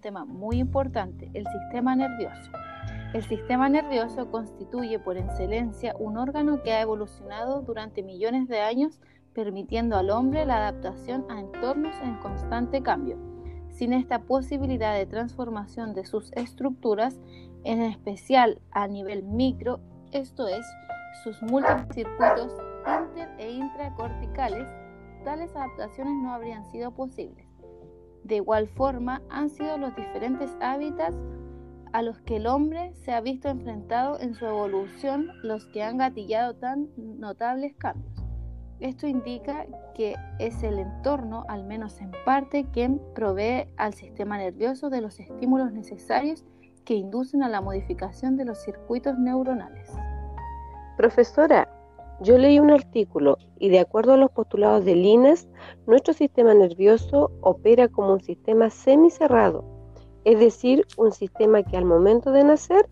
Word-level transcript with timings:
tema 0.00 0.24
muy 0.24 0.58
importante, 0.58 1.30
el 1.34 1.46
sistema 1.46 1.94
nervioso. 1.96 2.50
El 3.12 3.22
sistema 3.24 3.68
nervioso 3.68 4.30
constituye 4.30 4.98
por 4.98 5.16
excelencia 5.16 5.96
un 5.98 6.16
órgano 6.16 6.62
que 6.62 6.72
ha 6.72 6.80
evolucionado 6.80 7.62
durante 7.62 8.02
millones 8.02 8.46
de 8.46 8.60
años, 8.60 9.00
permitiendo 9.34 9.96
al 9.96 10.10
hombre 10.10 10.46
la 10.46 10.58
adaptación 10.58 11.26
a 11.28 11.40
entornos 11.40 11.96
en 12.02 12.16
constante 12.18 12.82
cambio. 12.82 13.18
Sin 13.68 13.92
esta 13.92 14.20
posibilidad 14.20 14.94
de 14.94 15.06
transformación 15.06 15.94
de 15.94 16.04
sus 16.04 16.32
estructuras, 16.32 17.20
en 17.64 17.82
especial 17.82 18.60
a 18.70 18.86
nivel 18.86 19.24
micro, 19.24 19.80
esto 20.12 20.46
es, 20.48 20.64
sus 21.24 21.42
múltiples 21.42 21.94
circuitos 21.94 22.52
inter 22.86 23.28
e 23.38 23.50
intracorticales, 23.50 24.68
tales 25.24 25.54
adaptaciones 25.54 26.14
no 26.22 26.32
habrían 26.32 26.64
sido 26.70 26.92
posibles. 26.92 27.49
De 28.24 28.36
igual 28.36 28.68
forma, 28.68 29.22
han 29.30 29.48
sido 29.48 29.78
los 29.78 29.94
diferentes 29.96 30.50
hábitats 30.60 31.16
a 31.92 32.02
los 32.02 32.18
que 32.20 32.36
el 32.36 32.46
hombre 32.46 32.92
se 32.94 33.12
ha 33.12 33.20
visto 33.20 33.48
enfrentado 33.48 34.20
en 34.20 34.34
su 34.34 34.46
evolución 34.46 35.28
los 35.42 35.66
que 35.66 35.82
han 35.82 35.98
gatillado 35.98 36.54
tan 36.54 36.88
notables 36.96 37.74
cambios. 37.76 38.10
Esto 38.78 39.06
indica 39.06 39.66
que 39.94 40.14
es 40.38 40.62
el 40.62 40.78
entorno, 40.78 41.44
al 41.48 41.64
menos 41.64 42.00
en 42.00 42.12
parte, 42.24 42.66
quien 42.72 43.00
provee 43.14 43.66
al 43.76 43.92
sistema 43.92 44.38
nervioso 44.38 44.88
de 44.88 45.02
los 45.02 45.20
estímulos 45.20 45.72
necesarios 45.72 46.44
que 46.84 46.94
inducen 46.94 47.42
a 47.42 47.48
la 47.48 47.60
modificación 47.60 48.36
de 48.36 48.46
los 48.46 48.62
circuitos 48.62 49.18
neuronales. 49.18 49.92
Profesora, 50.96 51.68
yo 52.20 52.36
leí 52.36 52.60
un 52.60 52.70
artículo 52.70 53.38
y 53.58 53.70
de 53.70 53.80
acuerdo 53.80 54.12
a 54.12 54.16
los 54.16 54.30
postulados 54.30 54.84
de 54.84 54.94
Linas, 54.94 55.48
nuestro 55.86 56.12
sistema 56.12 56.52
nervioso 56.52 57.30
opera 57.40 57.88
como 57.88 58.12
un 58.12 58.20
sistema 58.20 58.68
semicerrado, 58.68 59.64
es 60.24 60.38
decir, 60.38 60.86
un 60.98 61.12
sistema 61.12 61.62
que 61.62 61.76
al 61.76 61.86
momento 61.86 62.30
de 62.30 62.44
nacer 62.44 62.88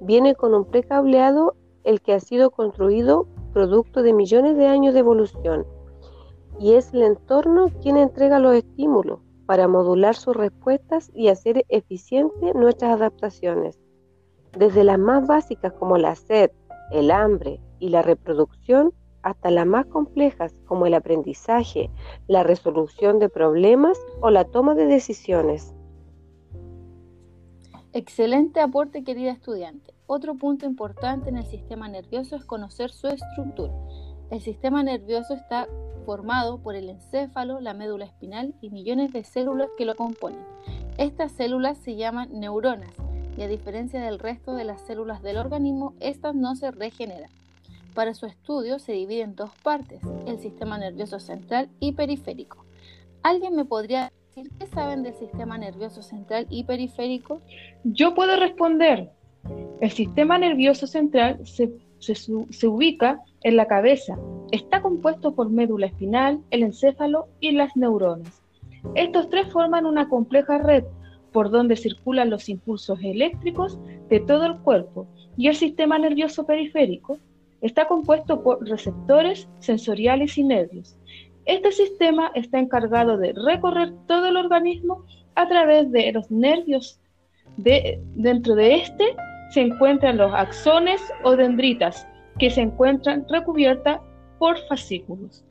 viene 0.00 0.34
con 0.36 0.54
un 0.54 0.64
precableado 0.64 1.56
el 1.82 2.00
que 2.00 2.12
ha 2.12 2.20
sido 2.20 2.50
construido 2.50 3.26
producto 3.52 4.02
de 4.02 4.12
millones 4.12 4.56
de 4.56 4.66
años 4.66 4.94
de 4.94 5.00
evolución 5.00 5.66
y 6.60 6.74
es 6.74 6.92
el 6.94 7.02
entorno 7.02 7.66
quien 7.82 7.96
entrega 7.96 8.38
los 8.38 8.54
estímulos 8.54 9.20
para 9.46 9.66
modular 9.66 10.14
sus 10.14 10.36
respuestas 10.36 11.10
y 11.14 11.28
hacer 11.28 11.64
eficientes 11.68 12.54
nuestras 12.54 12.92
adaptaciones, 12.92 13.80
desde 14.56 14.84
las 14.84 14.98
más 14.98 15.26
básicas 15.26 15.72
como 15.72 15.96
la 15.96 16.14
sed, 16.14 16.50
el 16.92 17.10
hambre 17.10 17.60
y 17.78 17.88
la 17.90 18.02
reproducción 18.02 18.92
hasta 19.22 19.50
las 19.50 19.66
más 19.66 19.86
complejas 19.86 20.54
como 20.66 20.86
el 20.86 20.94
aprendizaje, 20.94 21.90
la 22.28 22.42
resolución 22.42 23.18
de 23.18 23.28
problemas 23.28 23.98
o 24.20 24.30
la 24.30 24.44
toma 24.44 24.74
de 24.74 24.86
decisiones. 24.86 25.74
Excelente 27.92 28.60
aporte, 28.60 29.02
querida 29.02 29.32
estudiante. 29.32 29.94
Otro 30.06 30.36
punto 30.36 30.66
importante 30.66 31.28
en 31.28 31.36
el 31.36 31.46
sistema 31.46 31.88
nervioso 31.88 32.36
es 32.36 32.44
conocer 32.44 32.90
su 32.90 33.08
estructura. 33.08 33.72
El 34.30 34.40
sistema 34.40 34.82
nervioso 34.82 35.34
está 35.34 35.68
formado 36.04 36.58
por 36.62 36.74
el 36.74 36.88
encéfalo, 36.88 37.60
la 37.60 37.74
médula 37.74 38.04
espinal 38.04 38.54
y 38.60 38.70
millones 38.70 39.12
de 39.12 39.24
células 39.24 39.68
que 39.76 39.84
lo 39.84 39.96
componen. 39.96 40.40
Estas 40.96 41.32
células 41.32 41.78
se 41.78 41.96
llaman 41.96 42.28
neuronas 42.32 42.92
y 43.36 43.42
a 43.42 43.48
diferencia 43.48 44.00
del 44.00 44.18
resto 44.18 44.54
de 44.54 44.64
las 44.64 44.80
células 44.80 45.22
del 45.22 45.36
organismo, 45.36 45.94
estas 46.00 46.34
no 46.34 46.56
se 46.56 46.70
regeneran. 46.70 47.30
Para 47.98 48.14
su 48.14 48.26
estudio 48.26 48.78
se 48.78 48.92
divide 48.92 49.22
en 49.22 49.34
dos 49.34 49.50
partes, 49.64 50.00
el 50.24 50.38
sistema 50.38 50.78
nervioso 50.78 51.18
central 51.18 51.68
y 51.80 51.94
periférico. 51.94 52.64
¿Alguien 53.24 53.56
me 53.56 53.64
podría 53.64 54.12
decir 54.28 54.52
qué 54.56 54.66
saben 54.66 55.02
del 55.02 55.14
sistema 55.14 55.58
nervioso 55.58 56.00
central 56.02 56.46
y 56.48 56.62
periférico? 56.62 57.42
Yo 57.82 58.14
puedo 58.14 58.36
responder. 58.36 59.10
El 59.80 59.90
sistema 59.90 60.38
nervioso 60.38 60.86
central 60.86 61.44
se, 61.44 61.72
se 61.98 62.68
ubica 62.68 63.20
en 63.42 63.56
la 63.56 63.66
cabeza. 63.66 64.16
Está 64.52 64.80
compuesto 64.80 65.34
por 65.34 65.50
médula 65.50 65.86
espinal, 65.86 66.40
el 66.52 66.62
encéfalo 66.62 67.26
y 67.40 67.50
las 67.50 67.76
neuronas. 67.76 68.42
Estos 68.94 69.28
tres 69.28 69.52
forman 69.52 69.86
una 69.86 70.08
compleja 70.08 70.58
red 70.58 70.84
por 71.32 71.50
donde 71.50 71.74
circulan 71.74 72.30
los 72.30 72.48
impulsos 72.48 73.00
eléctricos 73.02 73.76
de 74.08 74.20
todo 74.20 74.46
el 74.46 74.56
cuerpo, 74.58 75.08
y 75.36 75.48
el 75.48 75.56
sistema 75.56 75.98
nervioso 75.98 76.46
periférico 76.46 77.18
está 77.60 77.86
compuesto 77.86 78.42
por 78.42 78.66
receptores 78.66 79.48
sensoriales 79.58 80.38
y 80.38 80.44
nervios. 80.44 80.96
Este 81.44 81.72
sistema 81.72 82.30
está 82.34 82.58
encargado 82.58 83.16
de 83.16 83.32
recorrer 83.32 83.92
todo 84.06 84.26
el 84.26 84.36
organismo 84.36 85.04
a 85.34 85.48
través 85.48 85.90
de 85.90 86.12
los 86.12 86.30
nervios. 86.30 87.00
De, 87.56 88.00
dentro 88.14 88.54
de 88.54 88.76
este 88.76 89.16
se 89.50 89.62
encuentran 89.62 90.18
los 90.18 90.32
axones 90.34 91.00
o 91.24 91.34
dendritas, 91.34 92.06
que 92.38 92.50
se 92.50 92.60
encuentran 92.60 93.26
recubiertas 93.28 94.00
por 94.38 94.58
fascículos. 94.68 95.44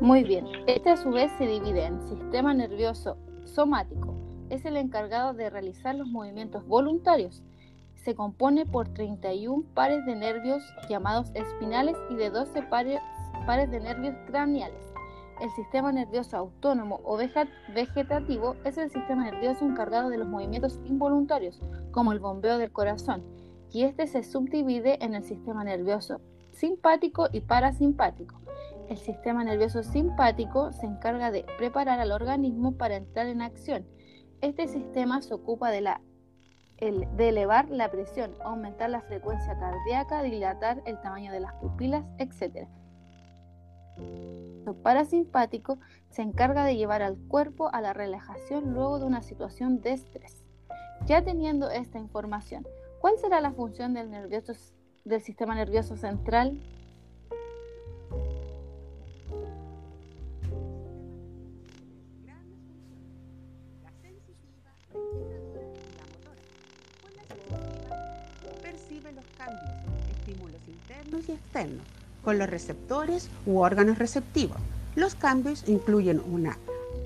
Muy 0.00 0.22
bien, 0.22 0.46
este 0.66 0.90
a 0.90 0.96
su 0.96 1.10
vez 1.10 1.30
se 1.38 1.46
divide 1.46 1.84
en 1.84 2.00
sistema 2.02 2.54
nervioso 2.54 3.16
somático. 3.44 4.14
Es 4.50 4.64
el 4.64 4.76
encargado 4.76 5.32
de 5.34 5.50
realizar 5.50 5.94
los 5.94 6.06
movimientos 6.06 6.66
voluntarios. 6.66 7.42
Se 8.06 8.14
compone 8.14 8.66
por 8.66 8.86
31 8.86 9.64
pares 9.74 10.06
de 10.06 10.14
nervios 10.14 10.62
llamados 10.88 11.32
espinales 11.34 11.96
y 12.08 12.14
de 12.14 12.30
12 12.30 12.62
pares, 12.62 13.00
pares 13.46 13.68
de 13.72 13.80
nervios 13.80 14.14
craneales. 14.28 14.78
El 15.40 15.50
sistema 15.50 15.90
nervioso 15.90 16.36
autónomo 16.36 17.00
o 17.02 17.16
vegetativo 17.16 18.54
es 18.62 18.78
el 18.78 18.92
sistema 18.92 19.24
nervioso 19.24 19.64
encargado 19.64 20.08
de 20.08 20.18
los 20.18 20.28
movimientos 20.28 20.78
involuntarios, 20.84 21.60
como 21.90 22.12
el 22.12 22.20
bombeo 22.20 22.58
del 22.58 22.70
corazón, 22.70 23.24
y 23.72 23.82
este 23.82 24.06
se 24.06 24.22
subdivide 24.22 25.04
en 25.04 25.16
el 25.16 25.24
sistema 25.24 25.64
nervioso 25.64 26.20
simpático 26.52 27.26
y 27.32 27.40
parasimpático. 27.40 28.40
El 28.88 28.98
sistema 28.98 29.42
nervioso 29.42 29.82
simpático 29.82 30.72
se 30.72 30.86
encarga 30.86 31.32
de 31.32 31.44
preparar 31.58 31.98
al 31.98 32.12
organismo 32.12 32.76
para 32.76 32.94
entrar 32.94 33.26
en 33.26 33.42
acción. 33.42 33.84
Este 34.42 34.68
sistema 34.68 35.22
se 35.22 35.34
ocupa 35.34 35.70
de, 35.70 35.80
la, 35.80 36.00
de 36.78 37.28
elevar 37.28 37.70
la 37.70 37.90
presión, 37.90 38.32
aumentar 38.44 38.90
la 38.90 39.00
frecuencia 39.00 39.58
cardíaca, 39.58 40.22
dilatar 40.22 40.82
el 40.84 41.00
tamaño 41.00 41.32
de 41.32 41.40
las 41.40 41.54
pupilas, 41.54 42.04
etc. 42.18 42.68
El 43.98 44.74
parasimpático 44.82 45.78
se 46.10 46.22
encarga 46.22 46.64
de 46.64 46.76
llevar 46.76 47.02
al 47.02 47.16
cuerpo 47.16 47.70
a 47.72 47.80
la 47.80 47.92
relajación 47.92 48.74
luego 48.74 48.98
de 48.98 49.06
una 49.06 49.22
situación 49.22 49.80
de 49.80 49.92
estrés. 49.92 50.44
Ya 51.06 51.22
teniendo 51.22 51.70
esta 51.70 51.98
información, 51.98 52.66
¿cuál 53.00 53.16
será 53.18 53.40
la 53.40 53.52
función 53.52 53.94
del 53.94 55.22
sistema 55.22 55.54
nervioso 55.54 55.96
central? 55.96 56.60
Y 71.28 71.32
externos, 71.32 71.86
con 72.22 72.38
los 72.38 72.48
receptores 72.48 73.28
u 73.46 73.58
órganos 73.58 73.98
receptivos. 73.98 74.58
Los 74.94 75.14
cambios 75.14 75.64
incluyen 75.68 76.22
una 76.30 76.58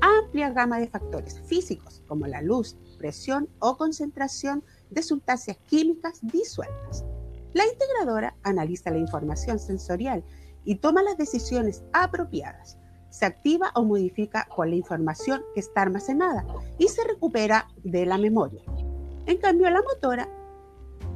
amplia 0.00 0.50
gama 0.50 0.78
de 0.78 0.88
factores 0.88 1.40
físicos, 1.40 2.02
como 2.06 2.26
la 2.26 2.42
luz, 2.42 2.76
presión 2.98 3.48
o 3.58 3.76
concentración 3.76 4.62
de 4.90 5.02
sustancias 5.02 5.56
químicas 5.68 6.18
disueltas. 6.22 7.04
La 7.54 7.64
integradora 7.64 8.36
analiza 8.42 8.90
la 8.90 8.98
información 8.98 9.58
sensorial 9.58 10.22
y 10.64 10.76
toma 10.76 11.02
las 11.02 11.16
decisiones 11.16 11.82
apropiadas. 11.92 12.78
Se 13.10 13.24
activa 13.24 13.72
o 13.74 13.84
modifica 13.84 14.46
con 14.54 14.68
la 14.68 14.76
información 14.76 15.42
que 15.54 15.60
está 15.60 15.82
almacenada 15.82 16.44
y 16.78 16.88
se 16.88 17.02
recupera 17.04 17.68
de 17.82 18.04
la 18.04 18.18
memoria. 18.18 18.62
En 19.26 19.38
cambio, 19.38 19.70
la 19.70 19.82
motora 19.82 20.28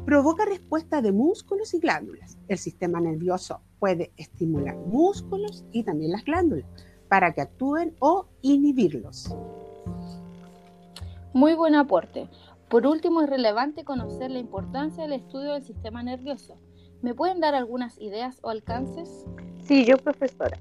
provoca 0.05 0.45
respuesta 0.45 1.01
de 1.01 1.13
músculos 1.13 1.75
y 1.75 1.79
glándulas. 1.79 2.37
El 2.49 2.59
sistema 2.59 3.01
nervioso 3.01 3.61
puede 3.79 4.13
estimular 4.17 4.77
músculos 4.77 5.65
y 5.73 5.85
también 5.85 6.13
las 6.13 6.25
glándulas 6.25 6.67
para 7.09 7.33
que 7.33 7.43
actúen 7.43 7.95
o 8.01 8.27
inhibirlos. 8.41 9.35
Muy 11.33 11.55
buen 11.55 11.75
aporte. 11.75 12.29
Por 12.69 12.87
último, 12.87 13.23
es 13.23 13.31
relevante 13.31 13.85
conocer 13.85 14.31
la 14.31 14.39
importancia 14.39 15.03
del 15.03 15.13
estudio 15.13 15.53
del 15.53 15.63
sistema 15.63 16.03
nervioso. 16.03 16.59
¿Me 17.03 17.15
pueden 17.15 17.41
dar 17.41 17.55
algunas 17.55 18.01
ideas 18.01 18.39
o 18.43 18.51
alcances? 18.51 19.27
Sí, 19.63 19.85
yo 19.85 19.99
profesora 19.99 20.59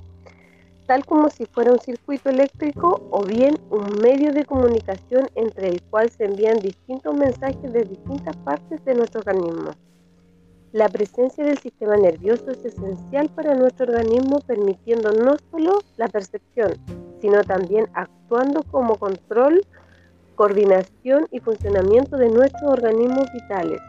tal 0.91 1.05
como 1.05 1.29
si 1.29 1.45
fuera 1.45 1.71
un 1.71 1.79
circuito 1.79 2.29
eléctrico 2.29 3.07
o 3.11 3.23
bien 3.23 3.57
un 3.69 4.01
medio 4.01 4.33
de 4.33 4.43
comunicación 4.43 5.25
entre 5.35 5.69
el 5.69 5.81
cual 5.83 6.09
se 6.09 6.25
envían 6.25 6.59
distintos 6.59 7.15
mensajes 7.15 7.71
de 7.71 7.85
distintas 7.85 8.35
partes 8.35 8.83
de 8.83 8.95
nuestro 8.95 9.21
organismo. 9.21 9.71
La 10.73 10.89
presencia 10.89 11.45
del 11.45 11.57
sistema 11.59 11.95
nervioso 11.95 12.51
es 12.51 12.65
esencial 12.65 13.29
para 13.29 13.55
nuestro 13.55 13.85
organismo 13.85 14.41
permitiendo 14.41 15.13
no 15.13 15.37
solo 15.49 15.79
la 15.95 16.09
percepción, 16.09 16.73
sino 17.21 17.41
también 17.45 17.87
actuando 17.93 18.61
como 18.63 18.97
control, 18.97 19.65
coordinación 20.35 21.25
y 21.31 21.39
funcionamiento 21.39 22.17
de 22.17 22.27
nuestros 22.27 22.69
organismos 22.69 23.31
vitales, 23.31 23.79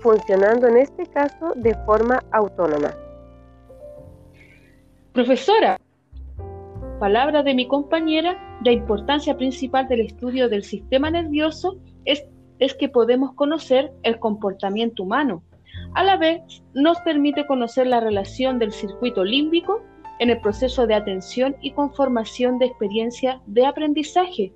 funcionando 0.00 0.66
en 0.66 0.78
este 0.78 1.06
caso 1.06 1.52
de 1.54 1.72
forma 1.84 2.20
autónoma. 2.32 2.92
Profesora, 5.12 5.78
palabra 6.98 7.42
de 7.42 7.54
mi 7.54 7.66
compañera, 7.66 8.38
la 8.64 8.72
importancia 8.72 9.36
principal 9.36 9.86
del 9.88 10.00
estudio 10.00 10.48
del 10.48 10.64
sistema 10.64 11.10
nervioso 11.10 11.76
es, 12.04 12.24
es 12.58 12.74
que 12.74 12.88
podemos 12.88 13.34
conocer 13.34 13.92
el 14.02 14.18
comportamiento 14.18 15.02
humano. 15.02 15.42
A 15.94 16.02
la 16.02 16.16
vez, 16.16 16.40
nos 16.74 16.98
permite 17.00 17.46
conocer 17.46 17.86
la 17.86 18.00
relación 18.00 18.58
del 18.58 18.72
circuito 18.72 19.24
límbico 19.24 19.82
en 20.18 20.30
el 20.30 20.40
proceso 20.40 20.86
de 20.86 20.94
atención 20.94 21.56
y 21.60 21.72
conformación 21.72 22.58
de 22.58 22.66
experiencia 22.66 23.42
de 23.46 23.66
aprendizaje. 23.66 24.52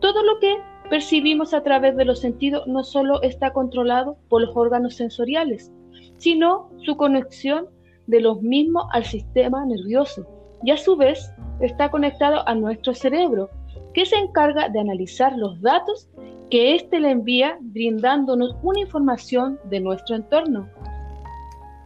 Todo 0.00 0.22
lo 0.22 0.38
que 0.40 0.56
percibimos 0.90 1.54
a 1.54 1.62
través 1.62 1.96
de 1.96 2.04
los 2.04 2.20
sentidos 2.20 2.66
no 2.66 2.84
solo 2.84 3.22
está 3.22 3.52
controlado 3.52 4.18
por 4.28 4.42
los 4.42 4.54
órganos 4.54 4.94
sensoriales, 4.94 5.72
sino 6.18 6.70
su 6.84 6.96
conexión 6.96 7.68
de 8.06 8.20
los 8.20 8.42
mismos 8.42 8.84
al 8.92 9.04
sistema 9.04 9.64
nervioso 9.64 10.39
y 10.62 10.70
a 10.70 10.76
su 10.76 10.96
vez 10.96 11.30
está 11.60 11.90
conectado 11.90 12.46
a 12.48 12.54
nuestro 12.54 12.94
cerebro, 12.94 13.50
que 13.94 14.06
se 14.06 14.16
encarga 14.16 14.68
de 14.68 14.80
analizar 14.80 15.36
los 15.36 15.60
datos 15.60 16.08
que 16.50 16.74
éste 16.74 17.00
le 17.00 17.10
envía 17.10 17.58
brindándonos 17.60 18.56
una 18.62 18.80
información 18.80 19.58
de 19.64 19.80
nuestro 19.80 20.16
entorno. 20.16 20.68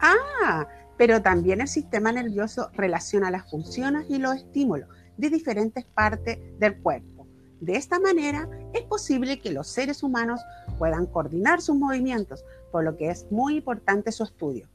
Ah, 0.01 0.67
pero 0.97 1.23
también 1.23 1.61
el 1.61 1.69
sistema 1.69 2.13
nervioso 2.13 2.71
relaciona 2.75 3.31
las 3.31 3.51
funciones 3.51 4.07
y 4.09 4.19
los 4.19 4.37
estímulos 4.37 4.89
de 5.17 5.31
diferentes 5.31 5.85
partes 5.85 6.39
del 6.59 6.81
cuerpo. 6.81 7.27
De 7.61 7.77
esta 7.77 7.99
manera 7.99 8.49
es 8.73 8.83
posible 8.83 9.39
que 9.39 9.53
los 9.53 9.69
seres 9.69 10.03
humanos 10.03 10.41
puedan 10.79 11.07
coordinar 11.07 11.61
sus 11.61 11.77
movimientos, 11.77 12.45
por 12.71 12.85
lo 12.85 12.97
que 12.97 13.11
es 13.11 13.31
muy 13.31 13.57
importante 13.57 14.13
su 14.13 14.25
estudio, 14.25 14.69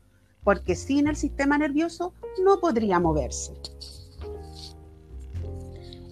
porque 0.44 0.76
sin 0.76 1.08
el 1.08 1.16
sistema 1.16 1.58
nervioso 1.58 2.14
no 2.44 2.60
podría 2.60 3.00
moverse. 3.00 3.54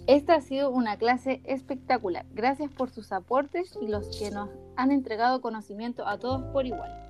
Esta 0.06 0.36
ha 0.36 0.40
sido 0.40 0.70
una 0.70 0.96
clase 0.96 1.42
espectacular. 1.44 2.24
Gracias 2.32 2.72
por 2.72 2.88
sus 2.88 3.12
aportes 3.12 3.78
y 3.82 3.88
los 3.88 4.18
que 4.18 4.30
nos 4.30 4.48
han 4.76 4.90
entregado 4.90 5.42
conocimiento 5.42 6.06
a 6.06 6.18
todos 6.18 6.42
por 6.52 6.64
igual. 6.64 7.07